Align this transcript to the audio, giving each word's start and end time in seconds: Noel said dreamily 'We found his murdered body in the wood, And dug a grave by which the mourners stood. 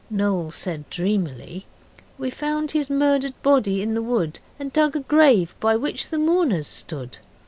Noel 0.09 0.49
said 0.49 0.89
dreamily 0.89 1.67
'We 2.17 2.31
found 2.31 2.71
his 2.71 2.89
murdered 2.89 3.35
body 3.43 3.83
in 3.83 3.93
the 3.93 4.01
wood, 4.01 4.39
And 4.57 4.73
dug 4.73 4.95
a 4.95 5.01
grave 5.01 5.53
by 5.59 5.75
which 5.75 6.09
the 6.09 6.17
mourners 6.17 6.65
stood. 6.65 7.19